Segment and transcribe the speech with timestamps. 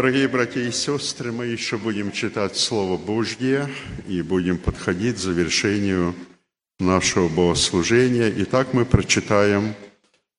[0.00, 3.68] Дорогие братья и сестры, мы еще будем читать Слово Божье
[4.08, 6.14] и будем подходить к завершению
[6.78, 8.32] нашего богослужения.
[8.38, 9.74] Итак, мы прочитаем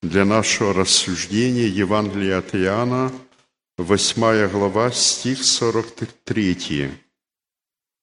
[0.01, 3.11] для нашего рассуждения Евангелие от Иоанна,
[3.77, 6.89] 8 глава, стих 43.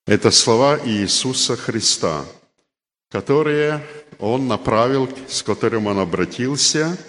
[0.06, 2.24] Это слова Иисуса Христа,
[3.10, 3.84] которые
[4.20, 6.96] Он направил, с которым Он обратился–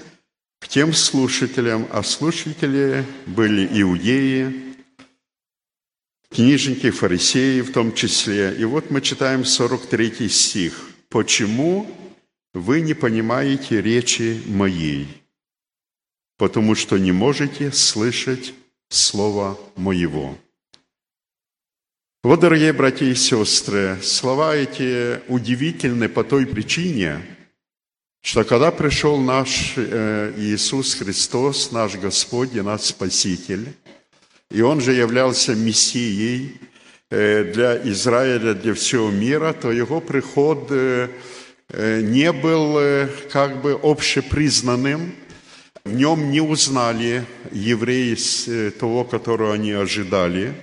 [0.60, 4.76] к тем слушателям, а слушатели были иудеи,
[6.30, 8.56] книжники, фарисеи в том числе.
[8.58, 10.90] И вот мы читаем 43 стих.
[11.10, 11.90] «Почему
[12.54, 15.08] вы не понимаете речи моей?
[16.38, 18.54] Потому что не можете слышать
[18.90, 20.38] слова моего».
[22.22, 27.26] Вот, дорогие братья и сестры, слова эти удивительны по той причине–
[28.22, 33.74] что когда пришел наш э, Иисус Христос, наш Господь и наш Спаситель,
[34.52, 36.60] и Он же являлся Мессией
[37.10, 41.08] э, для Израиля, для всего мира, то Его приход э,
[41.72, 42.80] не был
[43.32, 45.14] как бы общепризнанным,
[45.86, 48.18] в нем не узнали евреи
[48.72, 50.56] того, которого они ожидали.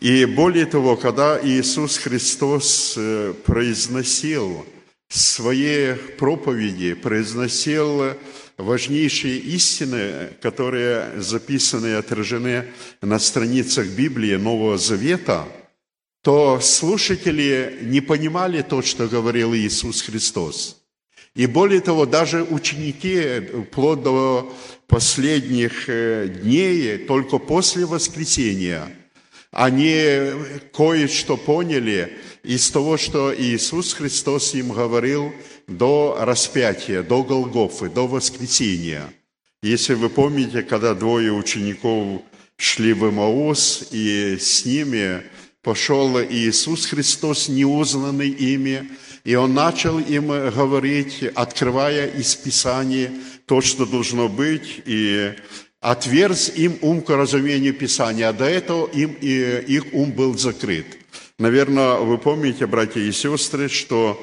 [0.00, 2.98] И более того, когда Иисус Христос
[3.44, 4.66] произносил–
[5.08, 8.14] своей проповеди произносил
[8.58, 12.66] важнейшие истины, которые записаны и отражены
[13.00, 15.46] на страницах Библии Нового Завета,
[16.22, 20.82] то слушатели не понимали то, что говорил Иисус Христос.
[21.34, 24.52] И более того, даже ученики, вплоть до
[24.88, 28.88] последних э, дней, только после воскресения,
[29.52, 30.32] они
[30.74, 32.18] кое-что поняли–
[32.48, 35.34] из того, что Иисус Христос им говорил
[35.66, 39.12] до распятия, до Голгофы, до воскресения.
[39.62, 42.22] Если вы помните, когда двое учеников
[42.56, 45.24] шли в Имаус, и с ними
[45.62, 48.92] пошел Иисус Христос, неузнанный ими,
[49.24, 53.12] и Он начал им говорить, открывая из Писания
[53.44, 55.34] то, что должно быть, и
[55.80, 60.86] отверз им ум к разумению Писания, а до этого им, и, их ум был закрыт.
[61.38, 64.20] Наверное, вы помните, братья и сестры, что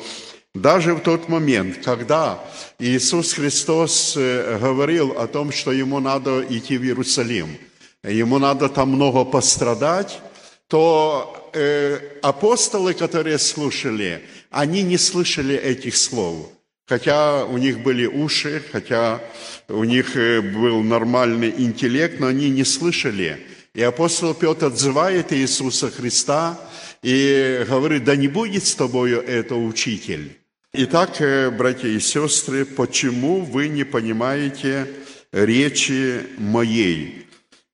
[0.53, 2.43] даже в тот момент, когда
[2.77, 7.57] Иисус Христос э, говорил о том, что ему надо идти в Иерусалим,
[8.03, 10.19] ему надо там много пострадать,
[10.67, 16.49] то э, апостолы, которые слушали, они не слышали этих слов.
[16.85, 19.21] Хотя у них были уши, хотя
[19.69, 23.39] у них э, был нормальный интеллект, но они не слышали.
[23.73, 26.59] И апостол Петр отзывает Иисуса Христа–
[27.05, 30.39] и говорит, да не будет с тобою это учитель.
[30.73, 34.88] Итак, э, братья и сестры, почему вы не понимаете
[35.31, 37.27] речи моей?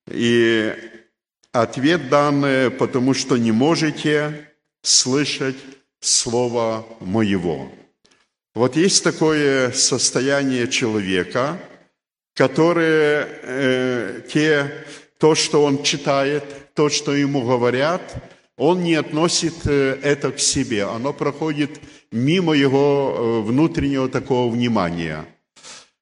[0.06, 0.74] И
[1.50, 4.50] ответ данный, потому что не можете
[4.82, 5.56] слышать
[6.00, 7.72] слово моего.
[8.54, 11.58] Вот есть такое состояние человека,
[12.34, 14.84] которое э, те,
[15.16, 16.44] то, что он читает,
[16.74, 18.02] то, что ему говорят–
[18.56, 21.80] он не относит э, это к себе, оно проходит
[22.10, 25.24] мимо его э, внутреннего такого внимания.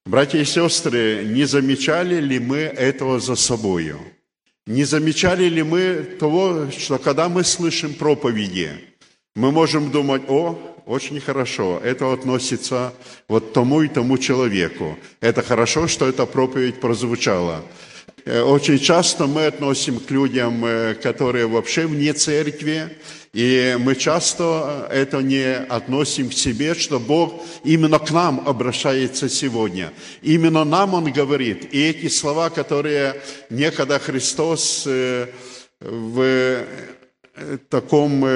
[0.07, 4.01] Братья и сестры, не замечали ли мы этого за собою?
[4.67, 8.71] Не замечали ли мы того, что когда мы слышим проповеди,
[9.35, 12.93] мы можем думать, о, очень хорошо, это относится
[13.29, 14.99] вот тому и тому человеку.
[15.21, 17.63] Это хорошо, что эта проповедь прозвучала.
[18.25, 22.97] Э, очень часто мы относим к людям, э, которые вообще вне церкви,
[23.33, 29.29] и мы часто э, это не относим к себе, что Бог именно к нам обращается
[29.29, 29.93] сегодня.
[30.23, 31.73] Именно нам Он говорит.
[31.73, 34.87] И эти слова, которые некогда Христос
[35.81, 36.65] в
[37.71, 38.27] таком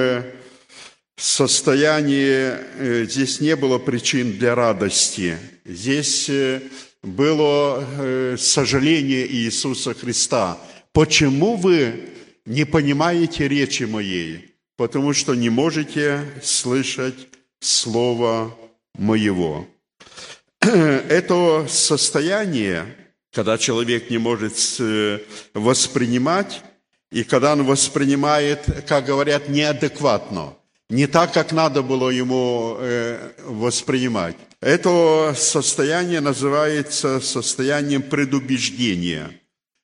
[1.17, 5.37] состоянии, здесь не было причин для радости.
[5.67, 6.31] Здесь
[7.05, 10.59] было э, сожаление Иисуса Христа.
[10.93, 12.09] Почему вы
[12.47, 14.55] не понимаете речи моей?
[14.77, 17.29] Потому что не можете слышать
[17.61, 18.55] Слово
[18.95, 19.67] моего.
[20.61, 22.85] Это состояние,
[23.33, 25.21] когда человек не может э,
[25.55, 26.63] воспринимать,
[27.11, 30.55] и когда он воспринимает, как говорят, неадекватно,
[30.91, 34.37] не так, как надо было ему э, воспринимать.
[34.65, 39.39] Это состояние называется состоянием предубеждения,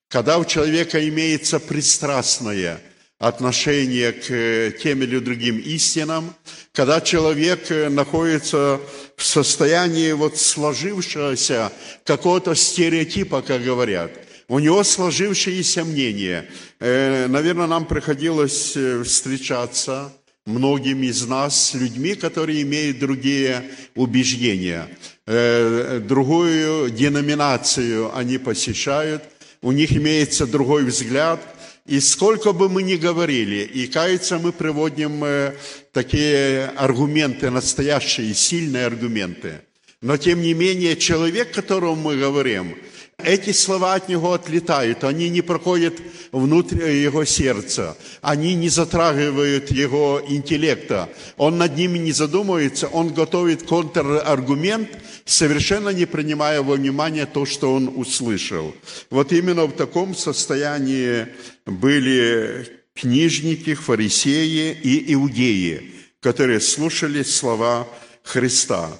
[0.08, 2.80] когда у человека имеется пристрастное
[3.18, 6.34] отношение к э, тем или другим истинам,
[6.72, 8.80] когда человек э, находится
[9.16, 11.70] в состоянии вот сложившегося
[12.04, 14.12] какого-то стереотипа, как говорят.
[14.48, 16.48] У него сложившиеся мнения.
[16.78, 18.74] Э, наверное, нам приходилось
[19.04, 20.10] встречаться
[20.50, 23.64] многим из нас людьми, которые имеют другие
[23.94, 24.88] убеждения,
[25.26, 29.22] другую деноминацию они посещают,
[29.62, 31.40] у них имеется другой взгляд–
[31.90, 35.54] и сколько бы мы ни говорили, и кажется, мы приводим э,
[35.92, 39.62] такие аргументы, настоящие, сильные аргументы.
[40.00, 42.78] Но тем не менее, человек, которому мы говорим,
[43.24, 45.94] эти слова от него отлетают, они не проходят
[46.32, 53.62] внутрь его сердца, они не затрагивают его интеллекта, он над ними не задумывается, он готовит
[53.64, 54.88] контраргумент,
[55.24, 58.74] совершенно не принимая во внимание то, что он услышал.
[59.10, 61.26] Вот именно в таком состоянии
[61.66, 67.88] были книжники, фарисеи и иудеи, которые слушали слова
[68.22, 68.90] Христа.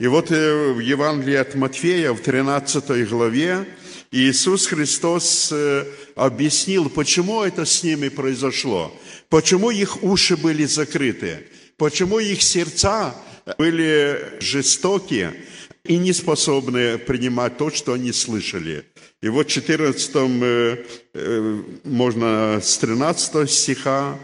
[0.00, 3.66] И вот э, в Евангелии от Матфея, в 13 главе,
[4.12, 8.94] Иисус Христос э, объяснил, почему это с ними произошло,
[9.28, 13.12] почему их уши были закрыты, почему их сердца
[13.58, 15.34] были жестокие
[15.82, 18.84] и не способны принимать то, что они слышали.
[19.20, 24.16] И вот в 14, э, можно с 13 стиха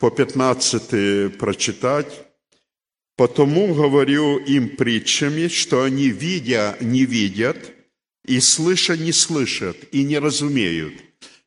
[0.00, 2.25] по 15 прочитать.
[3.16, 7.72] Потому говорю им притчами, что они, видя, не видят,
[8.26, 10.94] и слыша, не слышат, и не разумеют.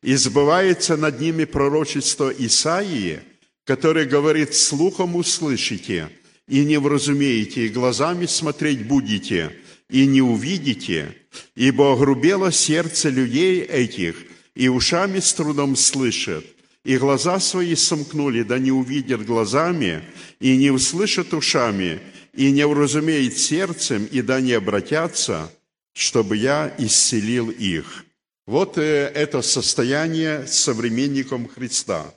[0.02, 3.20] И сбывается над ними пророчество Исаии,
[3.64, 6.08] которое говорит, слухом услышите,
[6.48, 9.54] и не вразумеете, и глазами смотреть будете,
[9.88, 11.14] и не увидите,
[11.54, 14.16] ибо огрубело сердце людей этих,
[14.56, 16.44] и ушами с трудом слышат,
[16.84, 20.02] и глаза свои сомкнули, да не увидят глазами,
[20.40, 22.00] и не услышат ушами,
[22.32, 25.50] и не уразумеет сердцем, и да не обратятся,
[25.92, 28.04] чтобы я исцелил их».
[28.46, 32.12] Вот э, это состояние современником Христа.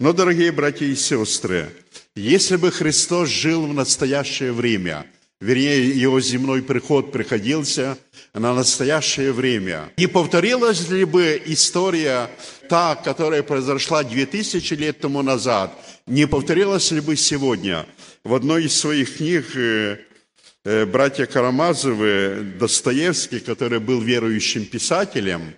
[0.00, 1.70] Но, дорогие братья и сестры,
[2.14, 5.06] если бы Христос жил в настоящее время,
[5.40, 7.98] вернее, его земной приход приходился
[8.32, 9.92] на настоящее время.
[9.96, 12.30] Не повторилась ли бы история
[12.68, 15.72] та, которая произошла 2000 лет тому назад,
[16.06, 17.86] не повторилась ли бы сегодня?
[18.24, 19.98] В одной из своих книг э,
[20.64, 25.54] э, братья Карамазовы, Достоевский, который был верующим писателем,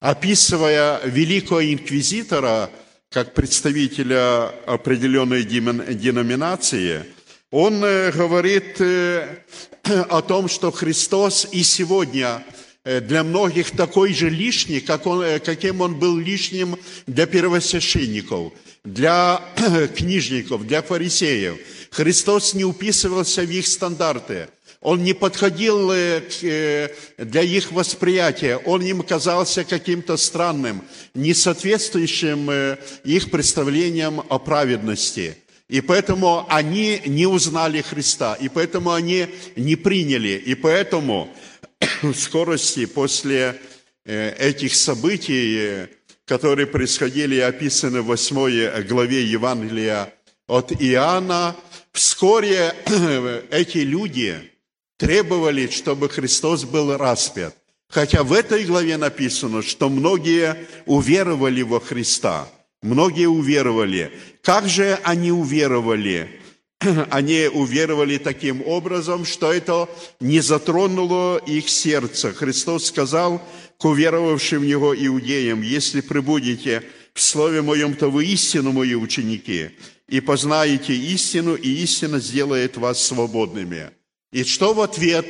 [0.00, 2.70] описывая великого инквизитора
[3.10, 7.04] как представителя определенной деноминации–
[7.50, 9.38] он э, говорит э,
[10.10, 12.44] о том, что Христос и сегодня
[12.84, 18.52] э, для многих такой же лишний, как он, каким он был лишним для первосвященников,
[18.84, 19.40] для
[19.96, 21.58] книжников, для фарисеев.
[21.90, 24.48] Христос не уписывался в их стандарты.
[24.80, 34.22] Он не подходил для их восприятия, он им казался каким-то странным, не соответствующим их представлениям
[34.28, 35.36] о праведности–
[35.68, 40.42] и поэтому они не узнали Христа, и поэтому они не приняли.
[40.46, 41.28] И поэтому
[42.02, 43.60] в скорости после
[44.06, 45.88] э, этих событий,
[46.24, 50.14] которые происходили и описаны в 8 главе Евангелия
[50.46, 51.54] от Иоанна,
[51.92, 52.74] вскоре
[53.50, 54.50] эти люди
[54.96, 57.54] требовали, чтобы Христос был распят.
[57.90, 62.48] Хотя в этой главе написано, что многие уверовали во Христа–
[62.82, 64.12] Многие уверовали.
[64.42, 66.40] Как же они уверовали?
[67.10, 69.88] Они уверовали таким образом, что это
[70.20, 72.32] не затронуло их сердце.
[72.32, 73.42] Христос сказал
[73.78, 79.70] к уверовавшим в Него иудеям, «Если прибудете в Слове Моем, то вы истину мои ученики,
[80.08, 83.90] и познаете истину, и истина сделает вас свободными».
[84.32, 85.26] И что в ответ?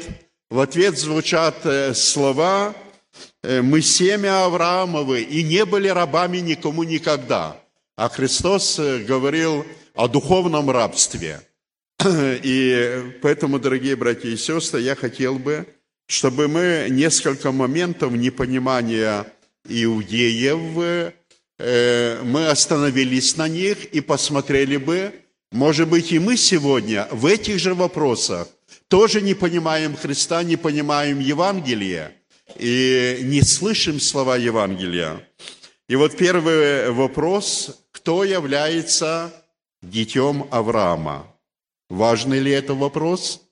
[0.51, 2.77] В ответ звучат э, слова–
[3.43, 7.57] мы семя Авраамовы и не были рабами никому никогда.
[7.99, 11.41] А Христос э, говорил о духовном рабстве.
[12.05, 15.67] И поэтому, дорогие братья и сестры, я хотел бы,
[16.07, 19.27] чтобы мы несколько моментов непонимания
[19.69, 21.13] иудеев,
[21.59, 25.13] э, мы остановились на них и посмотрели бы,
[25.51, 28.47] может быть, и мы сегодня в этих же вопросах
[28.87, 32.13] тоже не понимаем Христа, не понимаем Евангелия–
[32.57, 35.29] и не слышим слова Евангелия.
[35.89, 39.33] И вот первый вопрос, кто является
[39.83, 41.27] детем Авраама.
[41.89, 43.43] Важный ли это вопрос?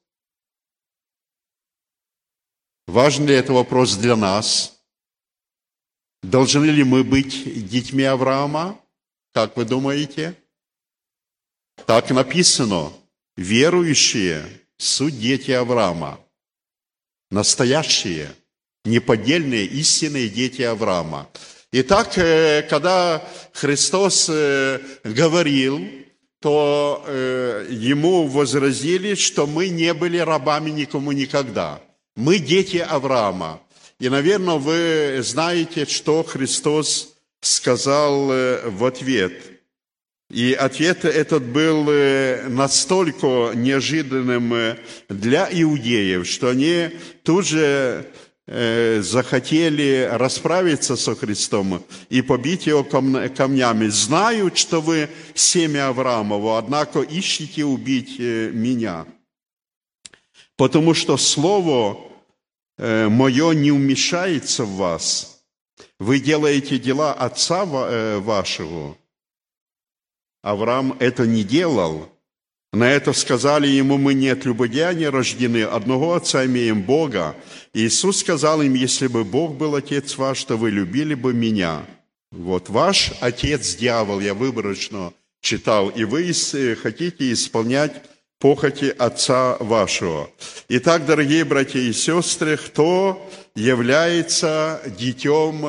[2.87, 4.81] Важен ли это вопрос для нас?
[6.23, 8.81] Должны ли мы быть детьми Авраама?
[9.33, 10.37] Как вы думаете?
[11.87, 12.93] Так написано.
[13.37, 16.21] Верующие– суть дети Авраама.
[17.31, 18.35] Настоящие,
[18.87, 21.29] неподдельные, истинные дети Авраама.
[21.73, 25.87] Итак, э, когда Христос э, говорил,
[26.41, 31.81] то э, ему возразили, что мы не были рабами никому никогда.
[32.15, 33.61] Мы дети Авраама.
[33.99, 39.33] И, наверное, вы знаете, что Христос сказал в ответ–
[40.29, 41.85] и ответ этот был
[42.49, 44.77] настолько неожиданным
[45.09, 46.91] для иудеев, что они
[47.23, 48.07] тут же
[48.47, 53.89] захотели расправиться со Христом и побить его камнями.
[53.89, 59.07] Знают, что вы семя Авраамова, однако ищите убить меня.
[60.57, 61.99] Потому что слово
[62.79, 65.43] мое не умешается в вас.
[65.99, 68.97] Вы делаете дела отца вашего–
[70.47, 72.09] Авраам это не делал.
[72.77, 74.45] На это сказали ему, мы не от
[75.11, 77.35] рождены, одного отца имеем Бога.
[77.73, 81.87] Иисус сказал им, если бы Бог был отец ваш, то вы любили бы меня.
[82.31, 86.31] Вот ваш отец дьявол, я выборочно читал, и вы
[86.83, 88.03] хотите исполнять
[88.41, 90.29] похоти отца вашего.
[90.69, 95.65] Итак, дорогие братья и сестры, кто является детем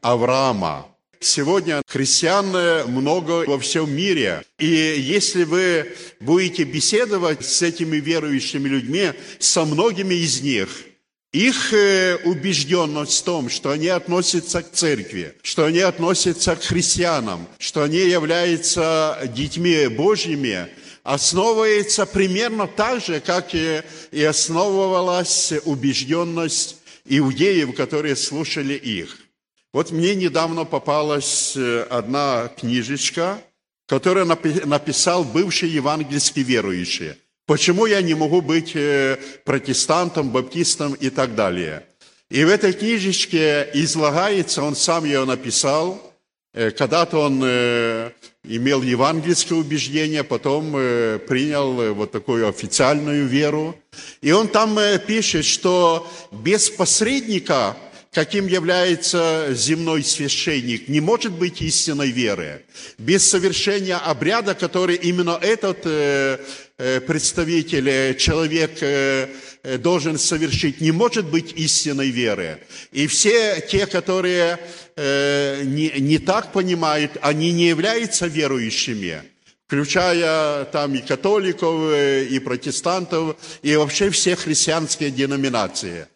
[0.00, 0.91] Авраама?
[1.22, 2.48] Сегодня христиан
[2.90, 4.44] много во всем мире.
[4.58, 10.68] И если вы будете беседовать с этими верующими людьми, со многими из них,
[11.32, 17.46] их э, убежденность в том, что они относятся к церкви, что они относятся к христианам,
[17.58, 20.66] что они являются детьми Божьими,
[21.04, 29.21] основывается примерно так же, как и основывалась убежденность иудеев, которые слушали их.
[29.72, 33.38] Вот мне недавно попалась э, одна книжечка,
[33.86, 37.14] которую написал бывший евангельский верующий.
[37.46, 41.86] Почему я не могу быть э, протестантом, баптистом и так далее.
[42.28, 45.98] И в этой книжечке излагается, он сам ее написал,
[46.52, 47.42] э, когда-то он
[48.44, 53.74] имел евангельское убеждение, потом принял вот такую официальную веру.
[54.20, 57.74] И он там пишет, что без посредника–
[58.12, 62.64] каким является земной священник, не может быть истинной веры.
[62.98, 66.38] Без совершения обряда, который именно этот э,
[66.76, 68.72] э, представитель, э, человек
[69.80, 72.58] должен совершить, не может быть истинной веры.
[72.90, 74.58] И все те, которые
[74.96, 79.22] не, не так понимают, они не являются верующими
[79.68, 86.08] включая там и католиков, и протестантов, и вообще все христианские деноминации.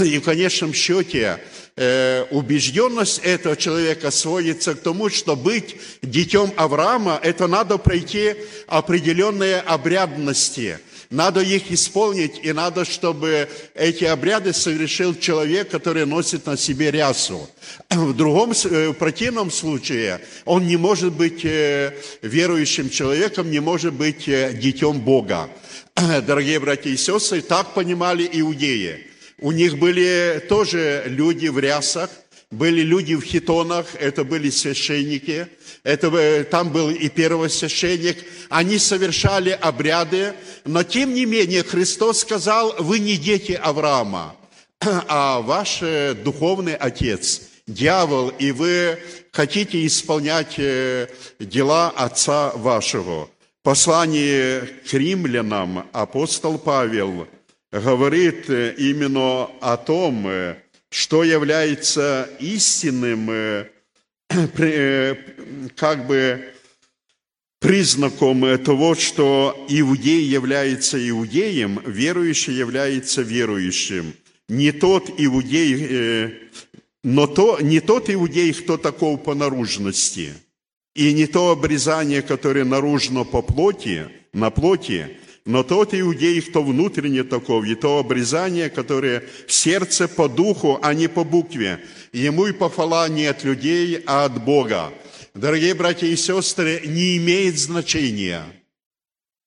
[0.00, 1.38] И в конечном счете
[1.76, 8.34] э, убежденность этого человека сводится к тому, что быть детем Авраама, это надо пройти
[8.68, 10.78] определенные обрядности.
[11.10, 17.46] Надо их исполнить, и надо, чтобы эти обряды совершил человек, который носит на себе рясу.
[17.90, 23.92] В другом, э, в противном случае он не может быть э, верующим человеком, не может
[23.92, 25.50] быть детем Бога.
[26.26, 29.11] Дорогие братья и сестры, так понимали иудеи.
[29.42, 32.10] У них были тоже люди в рясах,
[32.52, 35.48] были люди в хитонах, это были священники,
[35.82, 38.18] это, там был и первосвященник,
[38.50, 40.34] они совершали обряды,
[40.64, 44.36] но тем не менее Христос сказал, вы не дети Авраама,
[44.80, 48.96] а ваш э, духовный отец, дьявол, и вы
[49.32, 51.08] хотите исполнять э,
[51.40, 53.28] дела отца вашего.
[53.64, 57.26] Послание к римлянам апостол Павел–
[57.72, 60.56] говорит э, именно о том, э,
[60.90, 63.66] что является истинным э,
[65.76, 66.44] как бы
[67.58, 74.14] признаком того, что иудей является иудеем, верующий является верующим.
[74.48, 76.50] Не тот иудей,
[77.04, 80.32] но то, не тот иудей, кто таков по наружности,
[80.94, 87.24] и не то обрезание, которое наружно по плоти, на плоти, но тот иудей, кто внутренне
[87.24, 91.80] таков, и то обрезание, которое в сердце по духу, а не по букве.
[92.12, 94.92] Ему и похвала не от людей, а от Бога.
[95.34, 98.44] Дорогие братья и сестры, не имеет значения,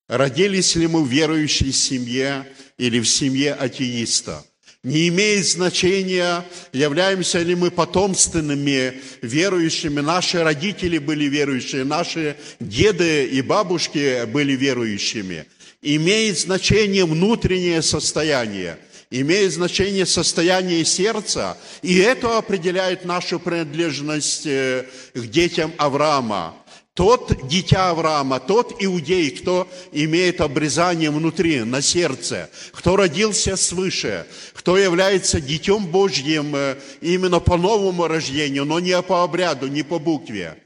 [0.07, 2.45] родились ли мы в верующей семье
[2.77, 4.43] или в семье атеиста.
[4.83, 9.99] Не имеет значения, являемся ли мы потомственными верующими.
[9.99, 15.45] Наши родители были верующие, наши деды и бабушки были верующими.
[15.87, 18.79] Имеет значение внутреннее состояние–
[19.11, 26.55] имеет значение состояние сердца, и это определяет нашу принадлежность э, к детям Авраама.
[26.95, 34.77] Тот дитя Авраама, тот иудей, кто имеет обрезание внутри, на сердце, кто родился свыше, кто
[34.77, 40.57] является детем Божьим э, именно по новому рождению, но не по обряду, не по букве.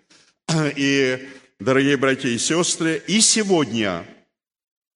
[0.75, 1.27] И,
[1.59, 4.05] дорогие братья и сестры, и сегодня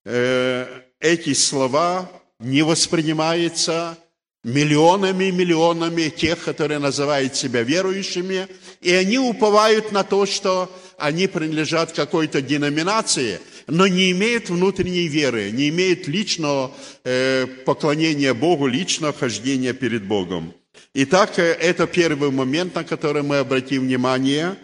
[0.06, 3.98] эти слова не воспринимается
[4.44, 8.48] миллионами и миллионами тех, которые называют себя верующими,
[8.82, 15.52] и они уповают на то, что они принадлежат какой-то деноминации, но не имеют внутренней веры,
[15.52, 16.72] не имеют личного
[17.04, 20.54] э, поклонения Богу, личного хождения перед Богом.
[20.94, 24.56] Итак, э, это первый момент, на который мы обратим внимание,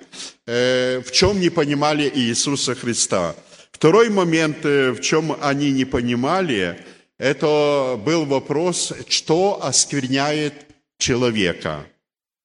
[0.45, 3.35] э, в чем не понимали Иисуса Христа.
[3.79, 6.85] Второй момент, э, в чем они не понимали–
[7.19, 10.53] это был вопрос, что оскверняет
[10.97, 11.85] человека.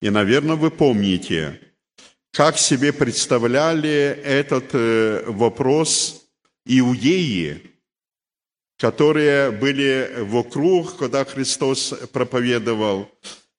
[0.02, 1.60] И, наверное, вы помните,
[2.32, 6.26] как себе представляли этот э, вопрос
[6.66, 7.62] иудеи,
[8.76, 13.08] которые были вокруг, когда Христос проповедовал.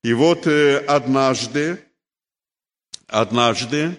[0.04, 1.80] И вот э, однажды,
[3.08, 3.98] однажды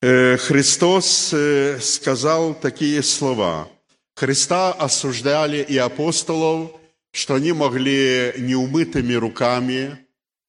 [0.00, 1.34] Христос
[1.80, 3.68] сказал такие слова–
[4.20, 6.72] Христа осуждали и апостолов,
[7.10, 9.96] что они могли неумытыми руками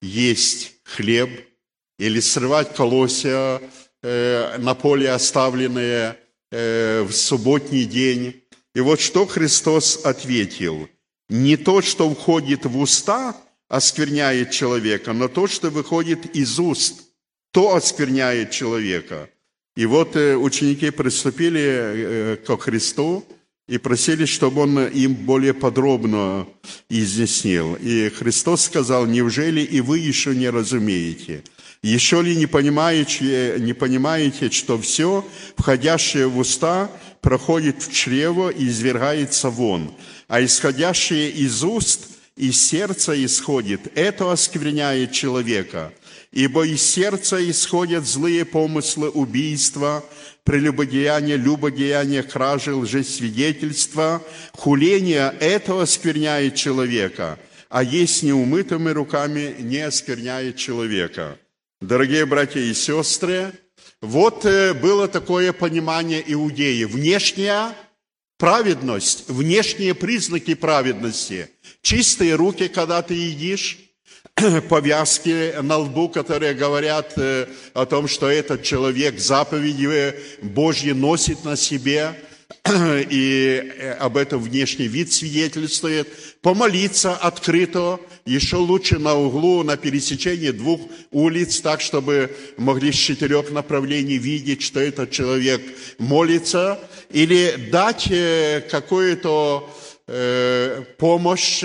[0.01, 1.29] есть хлеб
[1.97, 3.61] или срывать колосья
[4.03, 6.17] на поле оставленные
[6.51, 8.43] в субботний день.
[8.75, 10.89] И вот что Христос ответил.
[11.29, 13.37] Не то, что входит в уста,
[13.69, 17.03] оскверняет человека, но то, что выходит из уст,
[17.53, 19.29] то оскверняет человека.
[19.75, 23.25] И вот э, ученики приступили к Христу,
[23.71, 26.45] и просили, чтобы он им более подробно
[26.89, 27.75] изъяснил.
[27.75, 31.43] И Христос сказал, неужели и вы еще не разумеете?
[31.81, 38.67] Еще ли не понимаете, не понимаете, что все, входящее в уста, проходит в чрево и
[38.67, 39.93] извергается вон,
[40.27, 42.10] а исходящее из уст,
[42.41, 45.93] из сердца исходит, это оскверняет человека.
[46.31, 50.03] Ибо из сердца исходят злые помыслы, убийства,
[50.43, 54.23] прелюбодеяние, любодеяние, кражи, лжесвидетельства,
[54.53, 57.37] хуление– это оскверняет человека,
[57.69, 61.37] а есть неумытыми руками не оскверняет человека.
[61.79, 63.53] Дорогие братья и сестры,
[64.01, 66.85] вот э, было такое понимание иудеи.
[66.85, 67.75] Внешняя
[68.41, 71.47] праведность, внешние признаки праведности.
[71.83, 73.77] Чистые руки, когда ты едишь,
[74.67, 81.55] повязки на лбу, которые говорят э, о том, что этот человек заповеди Божьи носит на
[81.55, 82.15] себе,
[83.11, 86.07] и э, об этом внешний вид свидетельствует.
[86.41, 93.51] Помолиться открыто, еще лучше на углу, на пересечении двух улиц, так, чтобы могли с четырех
[93.51, 95.61] направлений видеть, что этот человек
[95.99, 96.79] молится,
[97.13, 99.69] или дать э, какую-то
[100.97, 101.59] помощь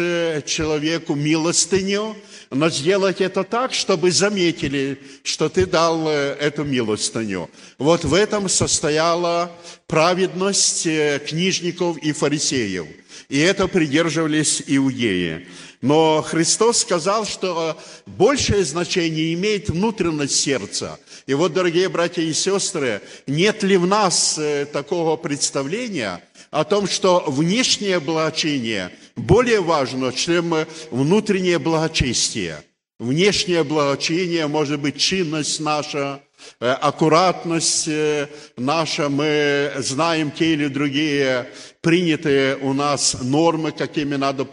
[0.44, 2.14] человеку, милостыню,
[2.50, 7.50] но сделать это так, чтобы заметили, что ты дал э, эту милостыню.
[7.78, 9.50] Вот в этом состояла
[9.86, 12.86] праведность э, книжников и фарисеев.
[13.28, 15.48] И это придерживались иудеи.
[15.82, 20.98] Но Христос сказал, что большее значение имеет внутренность сердца.
[21.26, 26.86] И вот, дорогие братья и сестры, нет ли в нас э, такого представления о том,
[26.88, 30.54] что внешнее благочиние– более важно, чем
[30.90, 32.62] внутреннее благочестие.
[32.98, 36.22] Внешнее благочиние может быть чинность наша,
[36.58, 41.46] аккуратность э, наша, мы знаем те или другие
[41.86, 44.44] принятые у нас нормы, какими надо,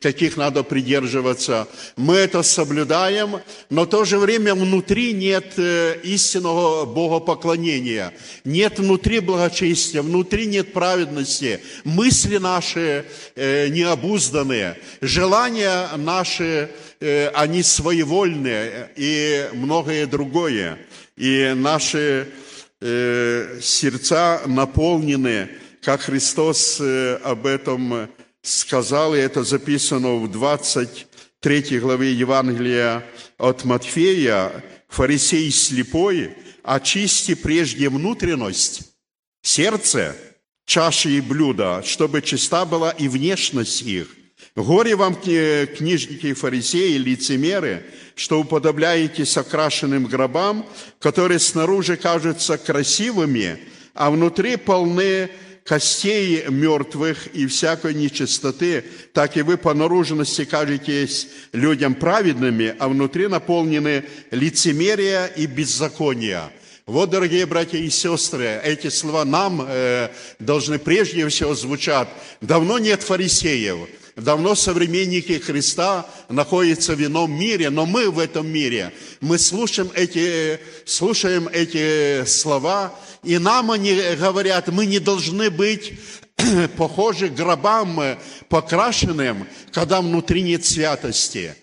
[0.00, 1.68] каких надо придерживаться.
[1.96, 3.36] Мы это соблюдаем,
[3.70, 8.12] но в то же время внутри нет э, истинного богопоклонения,
[8.44, 13.04] нет внутри благочестия, внутри нет праведности, мысли наши
[13.36, 20.76] э, необузданные, желания наши, э, они своевольные и многое другое.
[21.16, 22.32] И наши
[22.80, 25.48] сердца наполнены
[25.84, 28.08] как Христос э, об этом
[28.40, 33.04] сказал, и это записано в 23 главе Евангелия
[33.36, 38.94] от Матфея, фарисей слепой, очисти прежде внутренность,
[39.42, 40.16] сердце,
[40.64, 44.08] чаши и блюда, чтобы чиста была и внешность их.
[44.56, 50.64] Горе вам, книжники и фарисеи, лицемеры, что уподобляетесь окрашенным гробам,
[51.00, 53.58] которые снаружи кажутся красивыми,
[53.94, 55.28] а внутри полны
[55.64, 63.26] костей мертвых и всякой нечистоты, так и вы по наружности кажетесь людям праведными, а внутри
[63.26, 66.52] наполнены лицемерия и беззакония.
[66.86, 72.08] Вот, дорогие братья и сестры, эти слова нам э, должны прежде всего звучать.
[72.42, 78.92] Давно нет фарисеев, давно современники Христа находятся в ином мире, но мы в этом мире.
[79.20, 85.94] Мы слушаем эти, слушаем эти слова, и нам они говорят, мы не должны быть
[86.76, 91.54] похожи гробам покрашенным, когда внутри нет святости.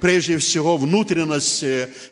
[0.00, 1.64] Прежде всего, внутренность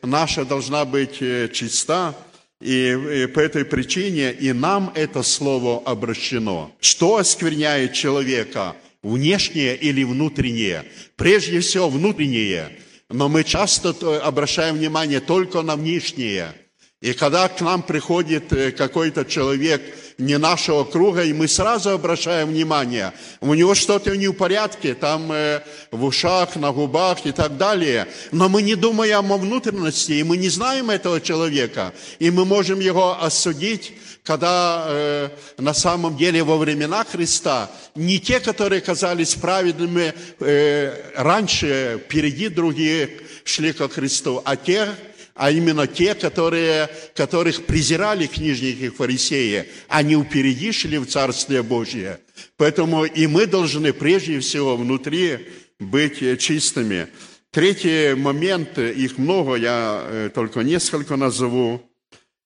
[0.03, 2.15] наша должна быть э, чиста,
[2.61, 6.73] и по этой причине и нам это слово обращено.
[6.81, 8.77] Что оскверняет человека?
[9.05, 10.85] Внешнее или внутреннее?
[11.15, 12.71] Прежде всего, внутреннее.
[13.09, 13.91] Но мы часто
[14.21, 16.55] обращаем внимание только на внешнее–
[17.01, 19.83] и когда к нам приходит э, какой-то человек
[20.17, 25.31] не нашего круга, и мы сразу обращаем внимание, у него что-то не в порядке, там
[25.33, 28.07] э, в ушах, на губах и так далее.
[28.33, 32.81] Но мы не думаем о внутренности, и мы не знаем этого человека, и мы можем
[32.81, 35.29] его осудить, когда э,
[35.59, 43.11] на самом деле во времена Христа не те, которые казались праведными э, раньше, впереди других
[43.45, 44.89] шли ко Христу, а те,
[45.35, 52.21] а именно те, которые, которых презирали книжники и фарисеи, они впереди шли в Царствие Божье.
[52.57, 55.49] Поэтому и мы должны прежде всего внутри
[55.81, 57.09] быть чистыми.
[57.51, 61.89] Третий момент, их много, я э, только несколько назову,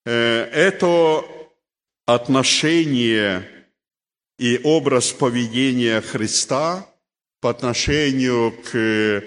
[0.05, 1.24] э, это
[2.05, 3.46] отношение
[4.38, 6.87] и образ поведения Христа
[7.40, 9.22] по отношению к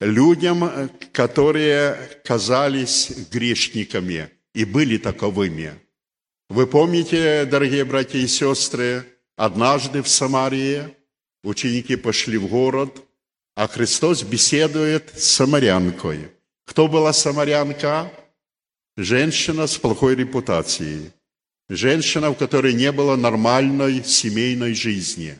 [0.00, 5.74] людям, которые казались грешниками и были таковыми.
[6.48, 9.04] Вы помните, дорогие братья и сестры,
[9.36, 10.94] однажды в Самарии
[11.42, 13.02] ученики пошли в город,
[13.54, 16.28] а Христос беседует с самарянкой.
[16.66, 18.12] Кто была самарянка?
[18.96, 21.10] Женщина с плохой репутацией.
[21.68, 25.38] Женщина, у которой не было нормальной семейной жизни.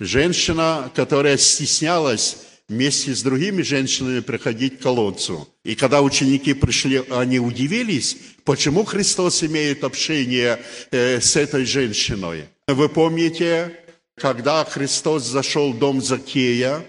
[0.00, 5.48] Женщина, которая стеснялась вместе с другими женщинами приходить к колодцу.
[5.64, 12.46] И когда ученики пришли, они удивились, почему Христос имеет общение э, с этой женщиной.
[12.66, 13.78] Вы помните,
[14.16, 16.84] когда Христос зашел в дом Закея,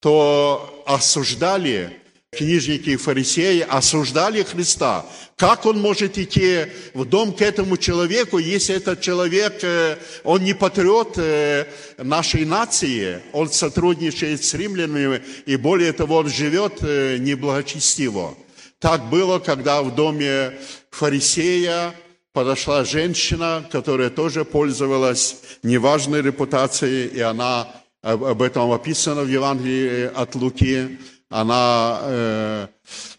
[0.00, 2.00] то осуждали
[2.32, 5.04] книжники и фарисеи осуждали Христа.
[5.36, 10.54] Как он может идти в дом к этому человеку, если этот человек, э, он не
[10.54, 11.66] патриот э,
[11.98, 18.36] нашей нации, он сотрудничает с римлянами, и более того, он живет э, неблагочестиво.
[18.78, 20.52] Так было, когда в доме
[20.92, 21.94] фарисея
[22.32, 27.68] подошла женщина, которая тоже пользовалась неважной репутацией, и она
[28.02, 30.98] об этом описано в Евангелии от Луки
[31.30, 32.66] она э,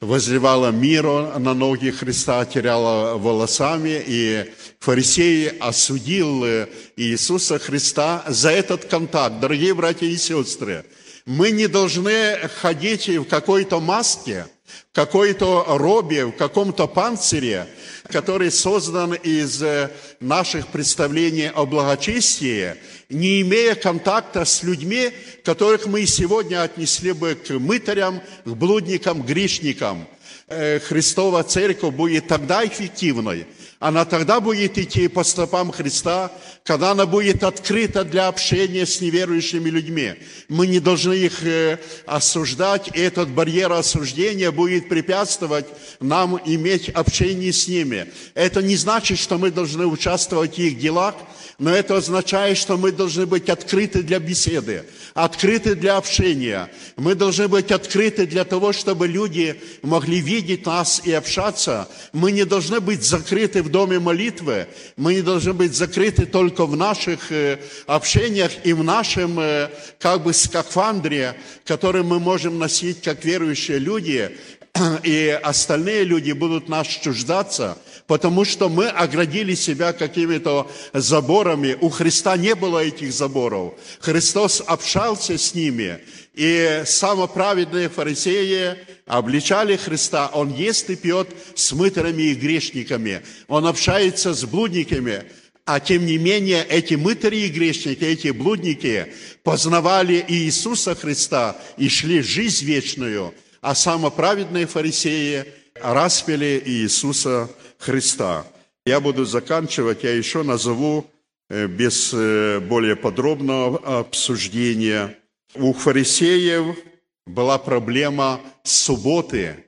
[0.01, 8.85] возливала миру на ноги Христа, теряла волосами, и фарисеи осудил э, Иисуса Христа за этот
[8.85, 9.39] контакт.
[9.39, 10.83] Дорогие братья и сестры,
[11.25, 14.47] мы не должны ходить в какой-то маске,
[14.91, 17.67] в какой-то робе, в каком-то панцире,
[18.07, 22.75] который создан из э, наших представлений о благочестии,
[23.09, 25.11] не имея контакта с людьми,
[25.43, 30.07] которых мы сегодня отнесли бы к мытарям, к блудникам, грешникам.
[30.47, 33.47] Э, Христова Церковь будет тогда эффективной,
[33.81, 36.31] она тогда будет идти по стопам Христа,
[36.63, 40.13] когда она будет открыта для общения с неверующими людьми.
[40.49, 45.65] Мы не должны их э, осуждать, и этот барьер осуждения будет препятствовать
[45.99, 48.05] нам иметь общение с ними.
[48.35, 51.15] Это не значит, что мы должны участвовать в их делах,
[51.61, 56.69] но это означает, что мы должны быть открыты для беседы, открыты для общения.
[56.97, 61.87] Мы должны быть открыты для того, чтобы люди могли видеть нас и общаться.
[62.13, 66.75] Мы не должны быть закрыты в доме молитвы, мы не должны быть закрыты только в
[66.75, 73.25] наших э, общениях и в нашем э, как бы скафандре, который мы можем носить как
[73.25, 74.37] верующие люди,
[75.03, 77.77] и остальные люди будут нас чуждаться–
[78.11, 81.77] потому что мы оградили себя какими-то заборами.
[81.79, 83.75] У Христа не было этих заборов.
[84.01, 85.99] Христос общался с ними,
[86.33, 90.29] и самоправедные фарисеи обличали Христа.
[90.33, 93.21] Он ест и пьет с мытарами и грешниками.
[93.47, 95.23] Он общается с блудниками.
[95.63, 99.13] а тем не менее эти мытари и грешники, эти блудники
[99.43, 108.45] познавали Иисуса Христа и шли жизнь вечную, а самоправедные фарисеи распили Иисуса Христа.
[108.85, 111.05] Я буду заканчивать, я еще назову
[111.49, 115.15] э, без э, более подробного обсуждения.
[115.55, 116.77] У фарисеев
[117.25, 119.65] была проблема субботы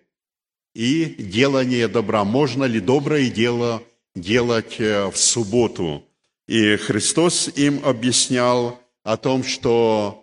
[0.73, 2.23] и делания добра.
[2.23, 3.83] Можно ли доброе дело
[4.15, 6.03] делать э, в субботу?
[6.47, 10.19] И Христос им объяснял о том, что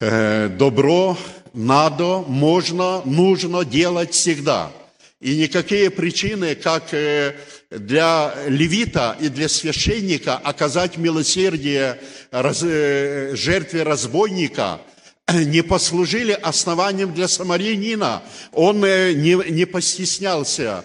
[0.00, 1.16] добро
[1.54, 4.70] надо, можно, нужно делать всегда–
[5.24, 7.34] и никакие причины, как э,
[7.70, 11.98] для левита и для священника оказать милосердие
[12.30, 14.82] э, жертве разбойника,
[15.32, 18.22] не послужили основанием для самарянина.
[18.52, 20.84] Он э, не, не постеснялся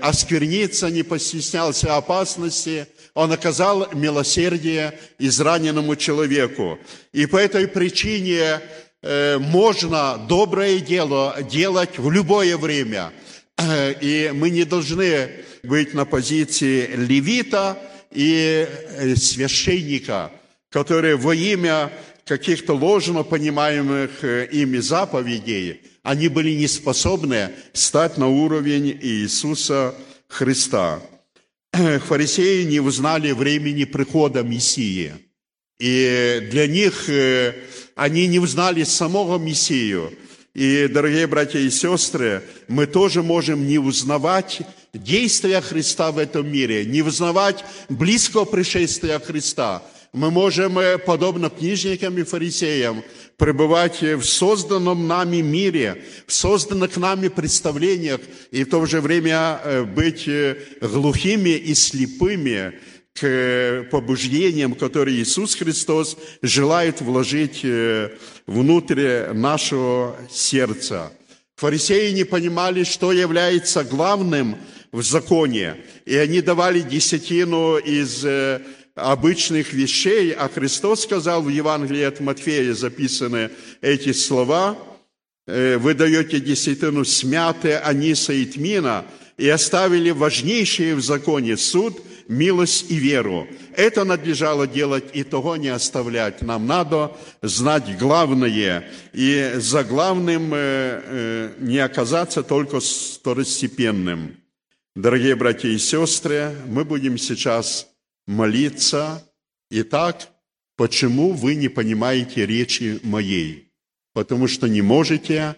[0.00, 6.78] оскверниться, не постеснялся опасности, он оказал милосердие израненному человеку.
[7.12, 8.62] И по этой причине
[9.02, 13.12] можно доброе дело делать в любое время–
[14.00, 15.30] и мы не должны
[15.62, 17.78] быть на позиции левита
[18.12, 20.32] и э, священника,
[20.70, 21.92] которые во имя
[22.24, 29.94] каких-то ложно понимаемых э, ими заповедей, они были не способны стать на уровень Иисуса
[30.28, 31.00] Христа.
[31.72, 35.12] Фарисеи не узнали времени прихода Мессии.
[35.78, 37.54] И для них э,
[37.94, 40.12] они не узнали самого Мессию–
[40.60, 44.60] и, дорогие братья и сестры, мы тоже можем не узнавать
[44.92, 49.82] действия Христа в этом мире, не узнавать близкого пришествия Христа.
[50.12, 53.02] Мы можем, э, подобно книжникам и фарисеям,
[53.38, 58.20] пребывать в созданном нами мире, в созданных нами представлениях,
[58.50, 62.74] и в то же время э, быть э, глухими и слепыми
[63.14, 71.12] к побуждениям, которые Иисус Христос желает вложить э, внутрь нашего сердца.
[71.56, 74.56] Фарисеи не понимали, что является главным
[74.92, 78.62] в законе, и они давали десятину из э,
[78.94, 84.78] обычных вещей, а Христос сказал в Евангелии от Матфея записаны эти слова,
[85.46, 89.04] «Э, вы даете десятину смяты аниса и тмина,
[89.40, 92.00] и оставили важнейшие в законе суд–
[92.30, 93.48] милость и веру.
[93.76, 96.42] Это надлежало делать и того не оставлять.
[96.42, 104.36] Нам надо знать главное и за главным э, э, не оказаться только второстепенным.
[104.94, 107.88] Дорогие братья и сестры, мы будем сейчас
[108.28, 109.28] молиться.
[109.70, 110.28] Итак,
[110.76, 113.72] почему вы не понимаете речи моей?
[114.12, 115.56] Потому что не можете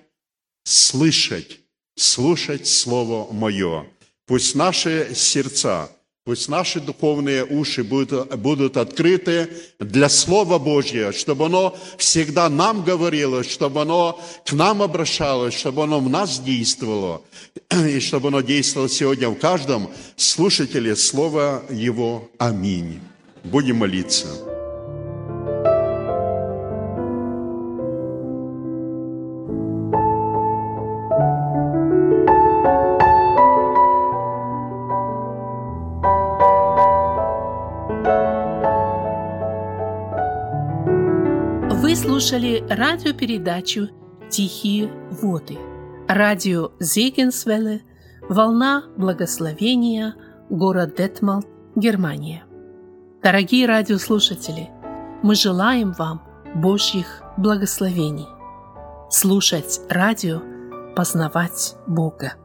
[0.65, 1.61] слышать,
[1.97, 3.87] слушать Слово Мое.
[4.27, 5.91] Пусть наши сердца–
[6.25, 9.49] Пусть наши духовные уши будут, будут открыты
[9.81, 15.99] для Слова Божьего, чтобы оно всегда нам говорило, чтобы оно к нам обращалось, чтобы оно
[15.99, 17.23] в нас действовало,
[17.89, 22.31] и чтобы оно действовало сегодня в каждом слушателе Слова Его.
[22.39, 23.01] Аминь.
[23.43, 24.29] Будем молиться.
[42.33, 43.89] Слушали радиопередачу
[44.31, 44.91] «Тихие
[45.21, 45.59] воды».
[46.09, 47.83] Радио Зегенсвелле,
[48.27, 50.15] «Волна благословения»,
[50.49, 51.45] город Детмал,
[51.77, 52.45] Германия.
[53.23, 54.71] Дорогие радиослушатели,
[55.23, 56.23] мы желаем вам
[56.55, 58.29] Божьих благословений.
[59.11, 60.41] Слушать радио,
[60.97, 62.37] познавать Бога.